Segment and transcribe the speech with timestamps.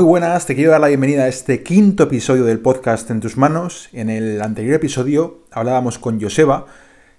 [0.00, 3.36] Muy buenas, te quiero dar la bienvenida a este quinto episodio del podcast En tus
[3.36, 3.90] manos.
[3.92, 6.64] En el anterior episodio hablábamos con Joseba,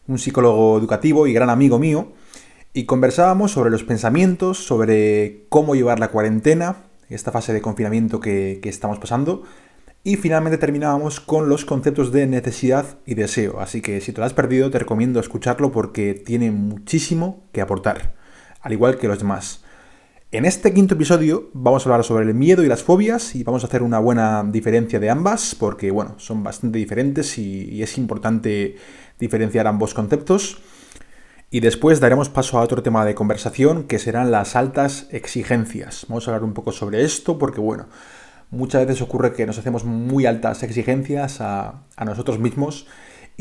[0.07, 2.13] un psicólogo educativo y gran amigo mío,
[2.73, 8.59] y conversábamos sobre los pensamientos, sobre cómo llevar la cuarentena, esta fase de confinamiento que,
[8.63, 9.43] que estamos pasando,
[10.03, 13.59] y finalmente terminábamos con los conceptos de necesidad y deseo.
[13.59, 18.15] Así que si te lo has perdido, te recomiendo escucharlo porque tiene muchísimo que aportar,
[18.59, 19.60] al igual que los demás.
[20.33, 23.65] En este quinto episodio vamos a hablar sobre el miedo y las fobias y vamos
[23.65, 28.77] a hacer una buena diferencia de ambas porque, bueno, son bastante diferentes y, es importante
[29.19, 30.59] diferenciar ambos conceptos.
[31.49, 36.05] Y después daremos paso a otro tema de conversación que serán las altas exigencias.
[36.07, 37.87] Vamos a hablar un poco sobre esto porque, bueno,
[38.51, 42.87] muchas veces ocurre que nos hacemos muy altas exigencias a, a nosotros mismos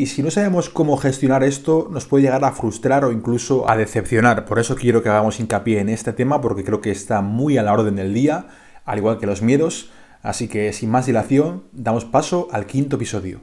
[0.01, 3.77] y si no sabemos cómo gestionar esto, nos puede llegar a frustrar o incluso a
[3.77, 4.47] decepcionar.
[4.47, 7.62] Por eso quiero que hagamos hincapié en este tema, porque creo que está muy a
[7.62, 8.47] la orden del día,
[8.87, 9.91] al igual que los miedos.
[10.23, 13.42] Así que sin más dilación, damos paso al quinto episodio.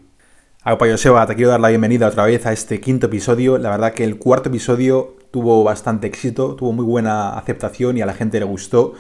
[0.64, 3.60] Agua Joseba, te quiero dar la bienvenida otra vez a este quinto episodio.
[3.60, 8.08] La verdad que el cuarto episodio tuvo bastante éxito, tuvo muy buena aceptación y a
[8.08, 8.94] la gente le gustó.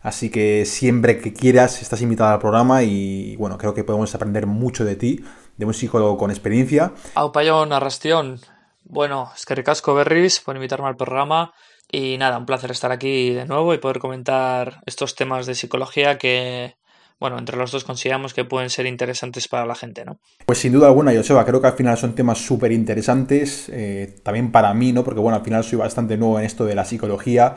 [0.00, 4.46] Así que siempre que quieras estás invitado al programa y bueno, creo que podemos aprender
[4.46, 5.24] mucho de ti
[5.60, 6.92] de un psicólogo con experiencia.
[7.14, 8.40] Aupayón, Arrastión.
[8.84, 11.52] Bueno, es que ricasco Berris por invitarme al programa
[11.92, 16.16] y nada, un placer estar aquí de nuevo y poder comentar estos temas de psicología
[16.16, 16.76] que,
[17.20, 20.18] bueno, entre los dos consideramos que pueden ser interesantes para la gente, ¿no?
[20.46, 24.50] Pues sin duda alguna, Joseba, creo que al final son temas súper interesantes, eh, también
[24.50, 25.04] para mí, ¿no?
[25.04, 27.56] Porque bueno, al final soy bastante nuevo en esto de la psicología.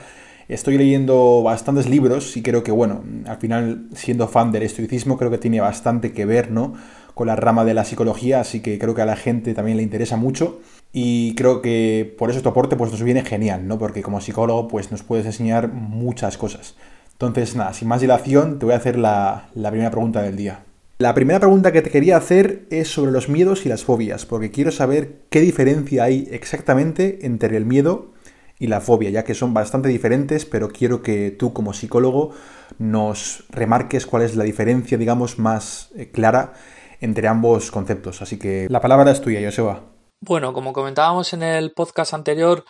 [0.49, 5.31] Estoy leyendo bastantes libros y creo que, bueno, al final, siendo fan del estoicismo, creo
[5.31, 6.73] que tiene bastante que ver, ¿no?
[7.13, 9.83] Con la rama de la psicología, así que creo que a la gente también le
[9.83, 10.59] interesa mucho
[10.91, 13.77] y creo que por eso tu aporte pues nos viene genial, ¿no?
[13.77, 16.75] Porque como psicólogo pues nos puedes enseñar muchas cosas.
[17.13, 20.63] Entonces, nada, sin más dilación, te voy a hacer la, la primera pregunta del día.
[20.99, 24.51] La primera pregunta que te quería hacer es sobre los miedos y las fobias, porque
[24.51, 28.13] quiero saber qué diferencia hay exactamente entre el miedo
[28.59, 32.31] y la fobia, ya que son bastante diferentes, pero quiero que tú como psicólogo
[32.77, 36.53] nos remarques cuál es la diferencia, digamos, más eh, clara
[37.03, 38.21] entre ambos conceptos.
[38.21, 39.81] Así que la palabra es tuya, Joseba.
[40.21, 42.63] Bueno, como comentábamos en el podcast anterior,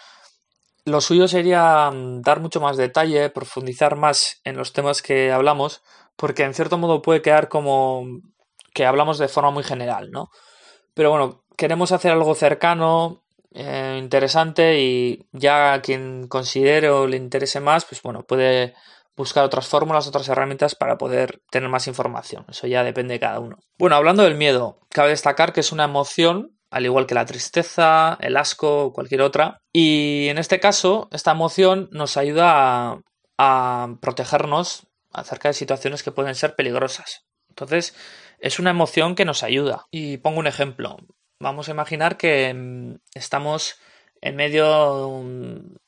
[0.85, 5.81] lo suyo sería mm, dar mucho más detalle, profundizar más en los temas que hablamos,
[6.16, 8.05] porque en cierto modo puede quedar como
[8.73, 10.29] que hablamos de forma muy general, ¿no?
[10.94, 13.23] Pero bueno, queremos hacer algo cercano,
[13.53, 18.73] eh, interesante y ya a quien considere o le interese más, pues bueno, puede
[19.16, 22.46] buscar otras fórmulas, otras herramientas para poder tener más información.
[22.50, 23.57] Eso ya depende de cada uno.
[23.78, 28.18] Bueno, hablando del miedo, cabe destacar que es una emoción, al igual que la tristeza,
[28.22, 29.59] el asco cualquier otra.
[29.72, 33.01] Y en este caso, esta emoción nos ayuda
[33.38, 37.25] a, protegernos acerca de situaciones que pueden ser peligrosas.
[37.50, 37.95] Entonces,
[38.40, 39.85] es una emoción que nos ayuda.
[39.91, 40.97] Y pongo un ejemplo.
[41.40, 43.75] Vamos a imaginar que mm, estamos
[44.22, 45.22] en medio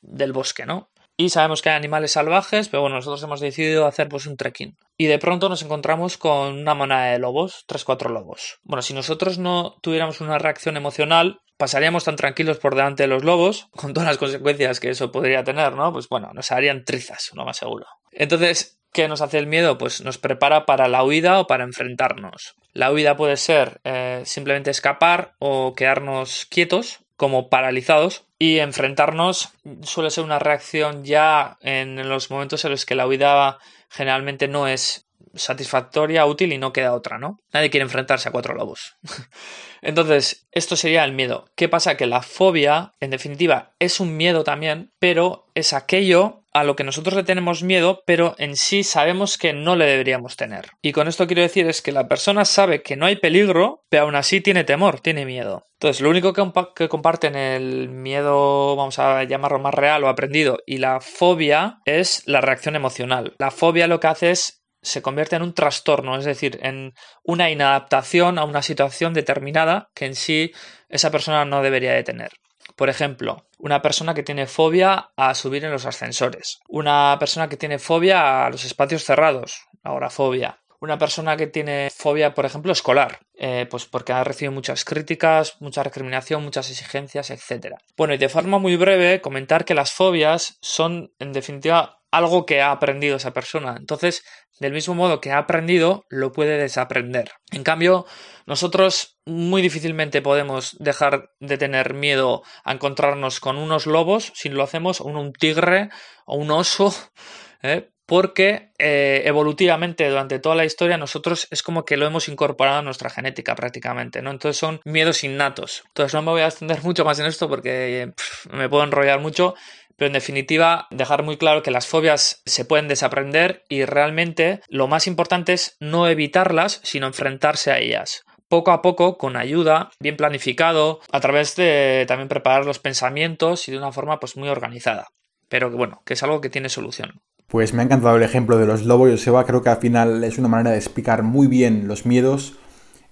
[0.02, 0.92] del bosque, ¿no?
[1.18, 4.78] Y sabemos que hay animales salvajes, pero bueno, nosotros hemos decidido hacer pues un trekking.
[4.98, 8.60] Y de pronto nos encontramos con una manada de lobos, tres, cuatro lobos.
[8.64, 13.24] Bueno, si nosotros no tuviéramos una reacción emocional, pasaríamos tan tranquilos por delante de los
[13.24, 15.94] lobos, con todas las consecuencias que eso podría tener, ¿no?
[15.94, 17.86] Pues bueno, nos harían trizas, lo más seguro.
[18.12, 19.78] Entonces, ¿qué nos hace el miedo?
[19.78, 22.56] Pues nos prepara para la huida o para enfrentarnos.
[22.74, 29.50] La huida puede ser eh, simplemente escapar o quedarnos quietos, como paralizados y enfrentarnos
[29.84, 33.60] suele ser una reacción ya en los momentos en los que la huida
[33.90, 37.40] generalmente no es satisfactoria, útil y no queda otra, ¿no?
[37.54, 38.96] Nadie quiere enfrentarse a cuatro lobos.
[39.82, 41.50] Entonces, esto sería el miedo.
[41.56, 41.98] ¿Qué pasa?
[41.98, 46.86] Que la fobia, en definitiva, es un miedo también, pero es aquello a lo que
[46.86, 50.70] nosotros le tenemos miedo, pero en sí sabemos que no le deberíamos tener.
[50.82, 54.04] Y con esto quiero decir es que la persona sabe que no hay peligro, pero
[54.04, 55.66] aún así tiene temor, tiene miedo.
[55.74, 56.42] Entonces, lo único que,
[56.74, 62.24] que comparten el miedo, vamos a llamarlo más real o aprendido, y la fobia es
[62.26, 63.36] la reacción emocional.
[63.38, 67.50] La fobia lo que hace es se convierte en un trastorno, es decir, en una
[67.50, 70.54] inadaptación a una situación determinada que en sí
[70.88, 72.32] esa persona no debería de tener.
[72.76, 77.58] Por ejemplo, una persona que tiene fobia a subir en los ascensores, una persona que
[77.58, 83.20] tiene fobia a los espacios cerrados, agorafobia, una persona que tiene fobia, por ejemplo, escolar,
[83.36, 87.76] eh, pues porque ha recibido muchas críticas, mucha recriminación, muchas exigencias, etc.
[87.98, 92.62] Bueno, y de forma muy breve, comentar que las fobias son, en definitiva, algo que
[92.62, 93.76] ha aprendido esa persona.
[93.78, 94.24] Entonces,
[94.60, 97.32] del mismo modo que ha aprendido, lo puede desaprender.
[97.52, 98.06] En cambio,
[98.46, 104.64] nosotros muy difícilmente podemos dejar de tener miedo a encontrarnos con unos lobos si lo
[104.64, 105.90] hacemos, o un tigre
[106.26, 106.94] o un oso.
[107.64, 107.90] ¿eh?
[108.06, 112.82] porque eh, evolutivamente durante toda la historia nosotros es como que lo hemos incorporado a
[112.84, 114.32] nuestra genética prácticamente, ¿no?
[114.32, 115.84] Entonces son miedos innatos.
[115.88, 118.14] Entonces no me voy a extender mucho más en esto porque
[118.52, 119.56] me puedo enrollar mucho,
[119.98, 124.88] pero en definitiva dejar muy claro que las fobias se pueden desaprender y realmente lo
[124.88, 130.18] más importante es no evitarlas, sino enfrentarse a ellas poco a poco, con ayuda, bien
[130.18, 135.08] planificado, a través de también preparar los pensamientos y de una forma pues muy organizada.
[135.50, 137.22] Pero que bueno, que es algo que tiene solución.
[137.48, 139.46] Pues me ha encantado el ejemplo de los lobos, Joseba.
[139.46, 142.54] Creo que al final es una manera de explicar muy bien los miedos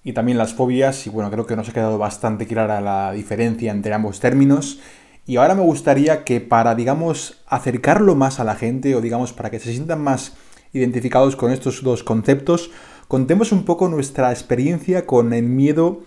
[0.04, 1.06] y también las fobias.
[1.06, 4.80] Y bueno, creo que nos ha quedado bastante clara la diferencia entre ambos términos.
[5.26, 9.50] Y ahora me gustaría que para, digamos, acercarlo más a la gente o digamos para
[9.50, 10.34] que se sientan más
[10.74, 12.72] identificados con estos dos conceptos,
[13.08, 16.02] contemos un poco nuestra experiencia con el miedo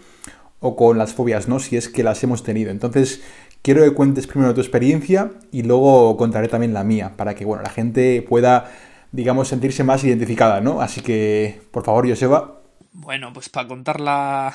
[0.60, 1.60] o con las fobias, ¿no?
[1.60, 2.70] Si es que las hemos tenido.
[2.70, 3.22] Entonces,
[3.62, 7.62] quiero que cuentes primero tu experiencia y luego contaré también la mía, para que, bueno,
[7.62, 8.70] la gente pueda,
[9.12, 10.80] digamos, sentirse más identificada, ¿no?
[10.80, 12.60] Así que, por favor, Joseba.
[12.92, 14.52] Bueno, pues para contar la,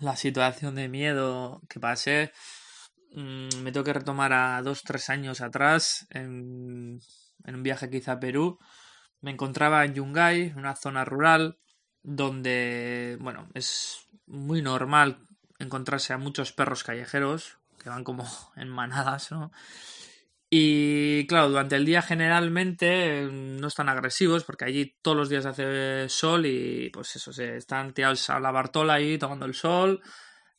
[0.00, 2.32] la situación de miedo que pasé,
[3.12, 7.00] mm, me tengo que retomar a dos, tres años atrás, en,
[7.44, 8.58] en un viaje quizá a Perú,
[9.20, 11.58] me encontraba en Yungay, una zona rural,
[12.02, 15.26] donde, bueno, es muy normal
[15.58, 18.24] encontrarse a muchos perros callejeros, que van como
[18.56, 19.52] en manadas, ¿no?
[20.52, 26.08] Y claro, durante el día generalmente no están agresivos porque allí todos los días hace
[26.08, 30.02] sol y pues eso, se están tirados a la bartola ahí tomando el sol,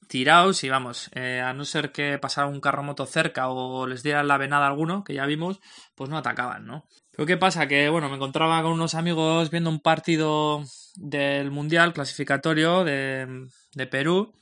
[0.07, 4.03] tirados y vamos, eh, a no ser que pasara un carro moto cerca o les
[4.03, 5.59] diera la venada alguno, que ya vimos,
[5.95, 6.86] pues no atacaban, ¿no?
[7.12, 7.68] Pero ¿qué pasa?
[7.68, 10.63] Que bueno, me encontraba con unos amigos viendo un partido
[10.95, 14.33] del Mundial clasificatorio de, de Perú.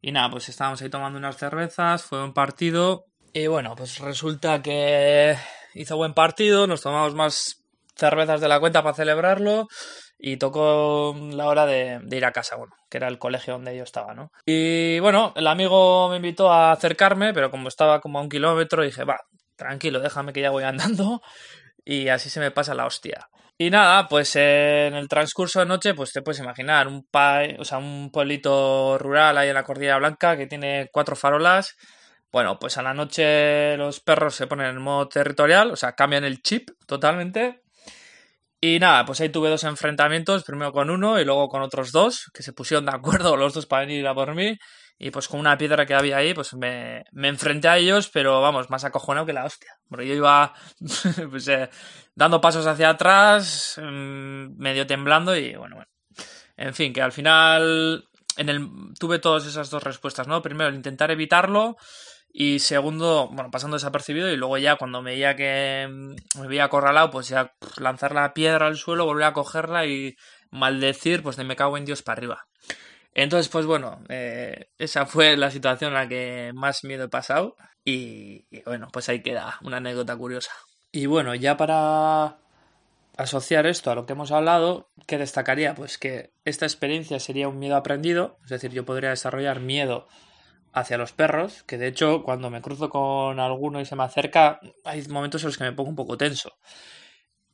[0.00, 3.06] Y nada, pues estábamos ahí tomando unas cervezas, fue un partido.
[3.32, 5.36] Y bueno, pues resulta que
[5.74, 7.64] hizo buen partido, nos tomamos más
[7.96, 9.68] cervezas de la cuenta para celebrarlo
[10.18, 13.84] y tocó la hora de, ir a casa, bueno, que era el colegio donde yo
[13.84, 14.32] estaba, ¿no?
[14.44, 18.82] Y bueno, el amigo me invitó a acercarme, pero como estaba como a un kilómetro,
[18.82, 19.20] dije, va,
[19.56, 21.22] tranquilo, déjame que ya voy andando
[21.84, 23.28] y así se me pasa la hostia.
[23.60, 27.64] Y nada, pues en el transcurso de noche, pues te puedes imaginar un, pa o
[27.64, 31.76] sea, un pueblito rural ahí en la Cordillera Blanca que tiene cuatro farolas.
[32.30, 36.24] Bueno, pues a la noche los perros se ponen en modo territorial, o sea, cambian
[36.24, 37.62] el chip totalmente.
[38.60, 42.28] Y nada, pues ahí tuve dos enfrentamientos, primero con uno y luego con otros dos,
[42.34, 44.56] que se pusieron de acuerdo los dos para venir a por mí.
[45.00, 48.40] Y pues con una piedra que había ahí, pues me, me enfrenté a ellos, pero
[48.40, 49.70] vamos, más acojonado que la hostia.
[49.88, 50.52] Porque yo iba
[51.30, 51.70] pues, eh,
[52.16, 55.90] dando pasos hacia atrás, mmm, medio temblando y bueno, bueno.
[56.56, 58.68] En fin, que al final en el,
[58.98, 60.42] tuve todas esas dos respuestas, ¿no?
[60.42, 61.76] Primero, el intentar evitarlo
[62.30, 66.64] y segundo, bueno, pasando desapercibido y luego ya cuando me veía que mm, me veía
[66.64, 70.16] acorralado, pues ya lanzar la piedra al suelo, volver a cogerla y
[70.50, 72.46] maldecir, pues de me cago en Dios para arriba.
[73.14, 77.56] Entonces, pues bueno, eh, esa fue la situación en la que más miedo he pasado
[77.84, 80.52] y, y, bueno, pues ahí queda una anécdota curiosa.
[80.92, 82.38] Y bueno, ya para
[83.16, 85.74] asociar esto a lo que hemos hablado, ¿qué destacaría?
[85.74, 90.06] Pues que esta experiencia sería un miedo aprendido, es decir, yo podría desarrollar miedo
[90.80, 94.60] hacia los perros, que de hecho cuando me cruzo con alguno y se me acerca,
[94.84, 96.58] hay momentos en los que me pongo un poco tenso.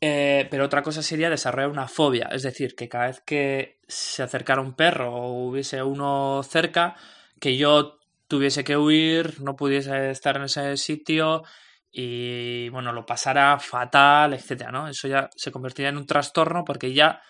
[0.01, 4.23] Eh, pero otra cosa sería desarrollar una fobia, es decir, que cada vez que se
[4.23, 6.95] acercara un perro o hubiese uno cerca,
[7.41, 11.45] que yo tuviese que huir, no pudiese estar en ese sitio
[11.91, 14.89] y bueno, lo pasara fatal, etcétera, ¿no?
[14.89, 17.23] Eso ya se convertiría en un trastorno porque ya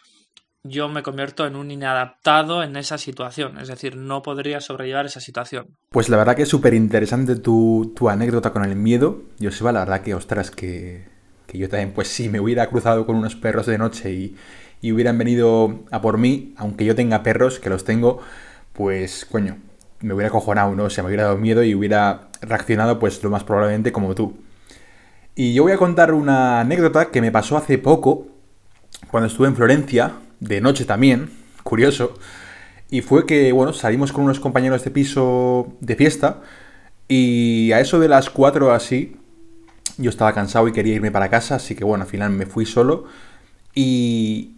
[0.64, 5.20] yo me convierto en un inadaptado en esa situación, es decir, no podría sobrellevar esa
[5.20, 5.76] situación.
[5.90, 9.80] Pues la verdad que es súper interesante tu, tu, anécdota con el miedo, Joseba, la
[9.80, 11.06] verdad que, ostras, que,
[11.46, 14.36] que, yo también, pues si me hubiera cruzado con unos perros de noche y,
[14.80, 18.20] y hubieran venido a por mí, aunque yo tenga perros, que los tengo,
[18.72, 19.58] pues, coño,
[20.00, 20.84] me hubiera cojonado, ¿no?
[20.84, 24.38] O me hubiera dado miedo y hubiera reaccionado, pues, lo más probablemente como tú.
[25.34, 28.28] Y yo voy a contar una anécdota que me pasó hace poco,
[29.10, 31.30] cuando estuve en Florencia, de noche también,
[31.62, 32.14] curioso,
[32.90, 36.42] y fue que, bueno, salimos con unos compañeros de piso de fiesta
[37.08, 39.16] y a eso de las 4 así,
[39.96, 42.66] yo estaba cansado y quería irme para casa, así que bueno, al final me fui
[42.66, 43.04] solo
[43.74, 44.52] y,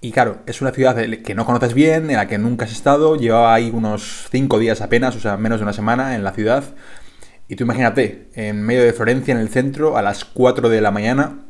[0.00, 3.16] y claro, es una ciudad que no conoces bien, en la que nunca has estado,
[3.16, 6.64] llevaba ahí unos 5 días apenas, o sea, menos de una semana en la ciudad.
[7.48, 10.90] Y tú imagínate, en medio de Florencia, en el centro, a las 4 de la
[10.90, 11.46] mañana,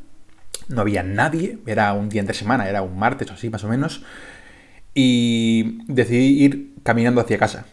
[0.68, 3.68] no había nadie, era un día entre semana, era un martes o así más o
[3.68, 4.02] menos,
[4.94, 7.66] y decidí ir caminando hacia casa,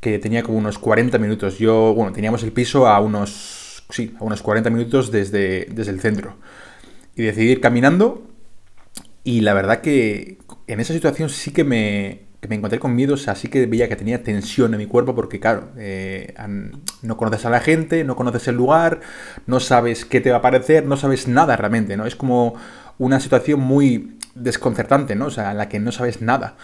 [0.00, 1.58] que tenía como unos 40 minutos.
[1.58, 6.00] Yo, bueno, teníamos el piso a unos, sí, a unos 40 minutos desde, desde el
[6.00, 6.36] centro.
[7.16, 8.28] y decidí ir caminando
[9.24, 13.16] y la verdad que en esa situación sí que me, me encontré con miedo, o
[13.16, 16.34] sea, sí que veía que tenía tensión en mi cuerpo porque, claro, eh,
[17.02, 19.00] no conoces a la gente, no conoces el lugar,
[19.46, 22.06] no sabes qué te va a parecer, no sabes nada realmente, ¿no?
[22.06, 22.54] Es como
[22.98, 25.26] una situación muy desconcertante, ¿no?
[25.26, 26.54] O sea, en la que no sabes nada.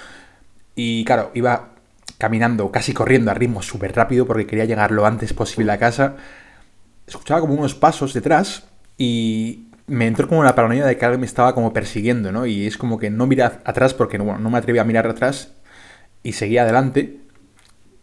[0.76, 1.70] Y claro, iba
[2.18, 6.14] caminando, casi corriendo a ritmo súper rápido porque quería llegar lo antes posible a casa.
[7.08, 8.64] Escuchaba como unos pasos detrás
[8.96, 12.46] y me entró como la paranoia de que alguien me estaba como persiguiendo, ¿no?
[12.46, 15.53] Y es como que no miré atrás porque no me atreví a mirar atrás
[16.24, 17.20] y seguía adelante.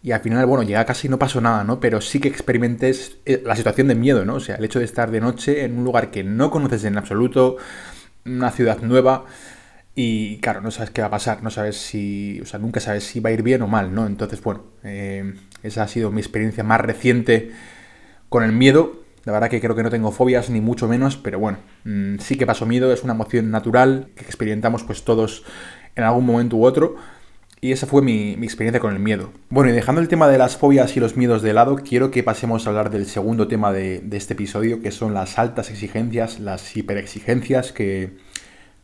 [0.01, 1.81] Y al final, bueno, llega casi no pasó nada, ¿no?
[1.81, 4.35] Pero sí que experimenté eh, la situación de miedo, ¿no?
[4.35, 6.97] O sea, el hecho de estar de noche en un lugar que no conoces en
[6.97, 7.57] absoluto,
[8.25, 9.25] una ciudad nueva,
[9.93, 13.03] y claro, no sabes qué va a pasar, no sabes si, o sea, nunca sabes
[13.03, 14.07] si va a ir bien o mal, ¿no?
[14.07, 17.51] Entonces, bueno, eh, esa ha sido mi experiencia más reciente
[18.29, 21.37] con el miedo la verdad que creo que no tengo fobias, ni mucho menos, pero
[21.39, 25.43] bueno, mm, sí que paso miedo, es una emoción natural que experimentamos pues todos
[25.95, 26.95] en algún momento u otro.
[27.63, 29.31] Y esa fue mi, experiencia con el miedo.
[29.49, 32.23] Bueno, y dejando el tema de las fobias y los miedos de lado, quiero que
[32.23, 36.39] pasemos a hablar del segundo tema de, de este episodio, que son las altas exigencias,
[36.39, 38.17] las hiperexigencias que,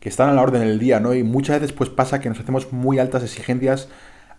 [0.00, 1.12] que están a la orden del día, ¿no?
[1.14, 3.88] Y muchas veces pues pasa que nos hacemos muy altas exigencias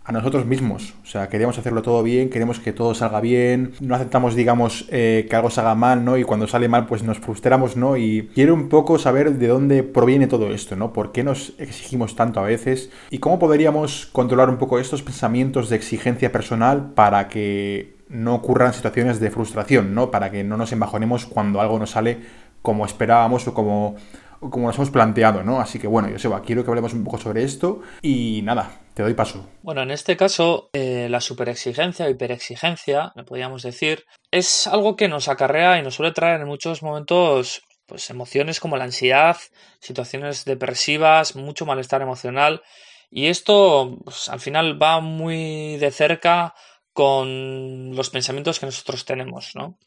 [0.10, 0.96] a nosotros mismos.
[1.04, 5.28] O sea, queremos hacerlo todo bien, queremos que todo salga bien, no aceptamos, digamos, eh,
[5.30, 6.18] que algo salga mal, ¿no?
[6.18, 7.96] Y cuando sale mal, pues nos frustramos, ¿no?
[7.96, 10.94] Y quiero un poco saber de dónde proviene todo esto, ¿no?
[10.94, 12.90] ¿Por qué nos exigimos tanto a veces?
[13.12, 18.74] Y cómo podríamos controlar un poco estos pensamientos de exigencia personal para que no ocurran
[18.74, 20.10] situaciones de frustración, ¿no?
[20.10, 22.18] Para que no nos embajonemos cuando algo no sale
[22.62, 23.96] como esperábamos o como
[24.40, 25.60] como nos hemos planteado, ¿no?
[25.60, 29.14] Así que bueno, Joseba, quiero que hablemos un poco sobre esto y nada, te doy
[29.14, 29.46] paso.
[29.62, 35.10] Bueno, en este caso, eh, la superexigencia o hiperexigencia, me podríamos decir, es algo que
[35.10, 39.36] nos acarrea y nos suele traer en muchos momentos pues emociones como la ansiedad,
[39.82, 42.62] situaciones depresivas, mucho malestar emocional
[43.10, 46.54] y esto pues, al final va muy de cerca
[46.94, 49.78] con los pensamientos que nosotros tenemos, ¿no?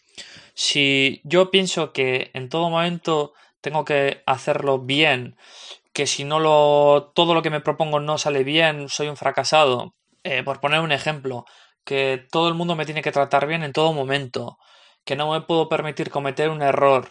[0.54, 5.37] Si yo pienso que en todo momento tengo que hacerlo bien,
[5.92, 9.94] que si no lo todo lo que me propongo no sale bien, soy un fracasado.
[10.25, 11.44] Eh, por poner un ejemplo,
[11.85, 14.59] que todo el mundo me tiene que tratar bien en todo momento,
[15.04, 17.11] que no me puedo permitir cometer un error,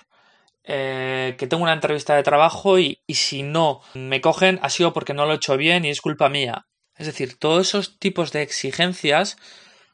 [0.63, 4.93] eh, que tengo una entrevista de trabajo y, y si no me cogen ha sido
[4.93, 6.67] porque no lo he hecho bien y es culpa mía.
[6.95, 9.37] Es decir, todos esos tipos de exigencias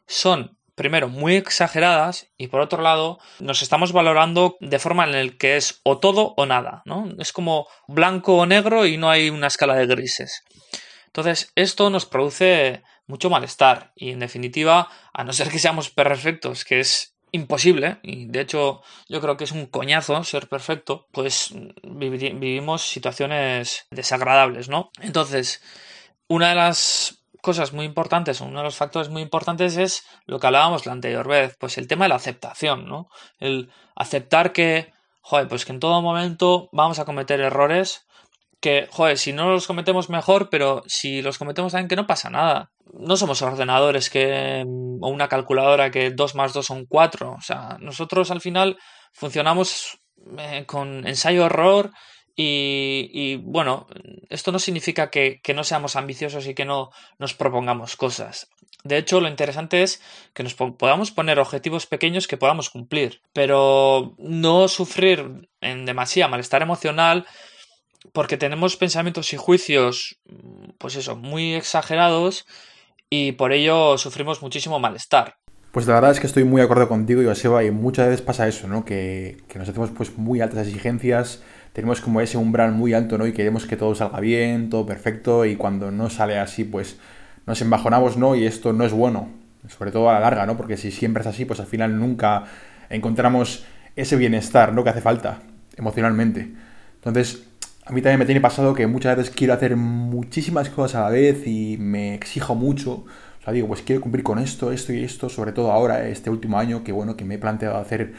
[0.08, 5.38] son primero, muy exageradas y por otro lado, nos estamos valorando de forma en el
[5.38, 7.10] que es o todo o nada, ¿no?
[7.18, 10.44] Es como blanco o negro y no hay una escala de grises.
[11.08, 16.64] Entonces, esto nos produce mucho malestar y en definitiva, a no ser que seamos perfectos,
[16.64, 21.56] que es imposible, y de hecho yo creo que es un coñazo ser perfecto, pues
[21.84, 24.92] vivimos situaciones desagradables, ¿no?
[25.02, 25.64] Entonces,
[26.28, 27.17] una de las
[27.48, 31.26] cosas muy importantes, uno de los factores muy importantes es lo que hablábamos la anterior
[31.26, 33.08] vez, pues el tema de la aceptación, ¿no?
[33.40, 38.06] El aceptar que, joder, pues que en todo momento vamos a cometer errores,
[38.60, 42.30] que, joder, si no los cometemos mejor, pero si los cometemos también que no pasa
[42.30, 42.70] nada.
[42.92, 44.66] No somos ordenadores que,
[45.00, 48.78] o una calculadora que 2 más 2 son 4, o sea, nosotros al final
[49.14, 50.00] funcionamos
[50.38, 51.92] eh, con ensayo-error
[52.40, 53.88] y, bueno,
[54.30, 58.50] esto no significa que, no seamos ambiciosos y que no nos propongamos cosas.
[58.84, 60.02] De hecho, lo interesante es
[60.34, 66.62] que nos podamos poner objetivos pequeños que podamos cumplir, pero no sufrir en demasiado malestar
[66.62, 67.26] emocional
[68.14, 70.20] porque tenemos pensamientos y juicios,
[70.78, 72.46] pues eso, muy exagerados
[73.10, 75.38] y por ello sufrimos muchísimo malestar.
[75.72, 78.48] Pues la verdad es que estoy muy de acuerdo contigo, Joseba, y muchas veces pasa
[78.48, 78.86] eso, ¿no?
[78.86, 81.42] Que, que nos hacemos pues muy altas exigencias,
[81.78, 83.28] tenemos como ese umbral muy alto, ¿no?
[83.28, 86.98] Y queremos que todo salga bien, todo perfecto, y cuando no sale así, pues
[87.46, 88.36] nos embajonamos, ¿no?
[88.36, 89.30] Y esto no es bueno,
[89.68, 90.58] sobre todo a la larga, ¿no?
[90.58, 92.46] Porque si siempre es así, pues al final nunca
[92.90, 93.64] encontramos
[93.96, 94.84] ese bienestar, ¿no?
[94.84, 95.44] Que hace falta
[95.76, 96.52] emocionalmente.
[96.96, 97.44] Entonces,
[97.86, 101.10] a mí también me tiene pasado que muchas veces quiero hacer muchísimas cosas a la
[101.12, 103.06] vez y me exijo mucho.
[103.40, 106.32] O sea, digo, pues quiero cumplir con esto, esto y esto, sobre todo ahora, este
[106.32, 108.14] último año, que bueno, que me he planteado hacer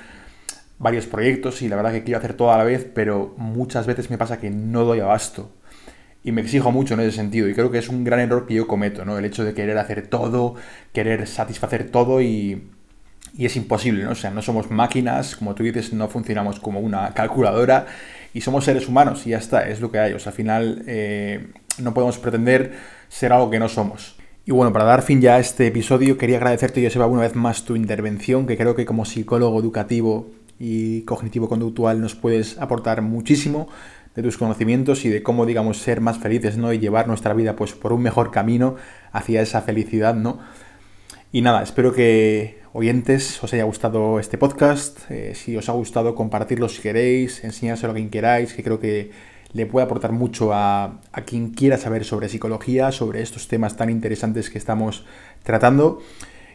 [0.78, 4.10] varios proyectos y la verdad que quiero hacer todo a la vez, pero muchas veces
[4.10, 5.50] me pasa que no doy abasto.
[6.24, 7.48] Y me exijo mucho en ese sentido.
[7.48, 9.18] Y creo que es un gran error que yo cometo, ¿no?
[9.18, 10.56] El hecho de querer hacer todo,
[10.92, 12.70] querer satisfacer todo y,
[13.36, 14.10] y es imposible, ¿no?
[14.10, 17.86] O sea, no somos máquinas, como tú dices, no funcionamos como una calculadora
[18.34, 20.12] y somos seres humanos y ya está, es lo que hay.
[20.12, 22.72] O sea, al final eh, no podemos pretender
[23.08, 24.16] ser algo que no somos.
[24.44, 27.64] Y bueno, para dar fin ya a este episodio, quería agradecerte, Joseba, una vez más
[27.64, 33.68] tu intervención, que creo que como psicólogo educativo y cognitivo-conductual nos puedes aportar muchísimo.
[34.14, 36.72] de tus conocimientos y de cómo, digamos, ser más felices, ¿no?
[36.72, 38.74] Y llevar nuestra vida, pues, por un mejor camino
[39.12, 40.40] hacia esa felicidad, ¿no?
[41.30, 45.08] Y nada, espero que oyentes os haya gustado este podcast.
[45.10, 49.10] Eh, si os ha gustado, compartirlo si queréis, enseñárselo a quien queráis, que creo que
[49.52, 53.90] le puede aportar mucho a, a, quien quiera saber sobre psicología, sobre estos temas tan
[53.90, 55.04] interesantes que estamos
[55.42, 56.00] tratando.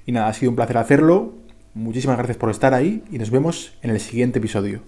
[0.06, 1.43] Y nada, ha sido un placer hacerlo.
[1.75, 4.82] Muchísimas gracias por estar ahí y nos vemos en el siguiente episodio.